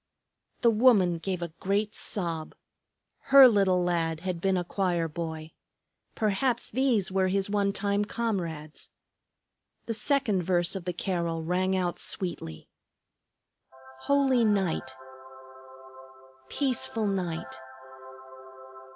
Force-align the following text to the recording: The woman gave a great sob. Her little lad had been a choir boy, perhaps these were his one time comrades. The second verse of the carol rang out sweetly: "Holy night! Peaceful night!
The 0.61 0.71
woman 0.71 1.19
gave 1.19 1.43
a 1.43 1.53
great 1.59 1.93
sob. 1.93 2.55
Her 3.25 3.47
little 3.47 3.83
lad 3.83 4.21
had 4.21 4.41
been 4.41 4.57
a 4.57 4.63
choir 4.63 5.07
boy, 5.07 5.51
perhaps 6.15 6.71
these 6.71 7.11
were 7.11 7.27
his 7.27 7.51
one 7.51 7.71
time 7.71 8.03
comrades. 8.05 8.89
The 9.85 9.93
second 9.93 10.41
verse 10.41 10.75
of 10.75 10.85
the 10.85 10.91
carol 10.93 11.43
rang 11.43 11.77
out 11.77 11.99
sweetly: 11.99 12.67
"Holy 14.05 14.43
night! 14.43 14.95
Peaceful 16.49 17.05
night! 17.05 17.55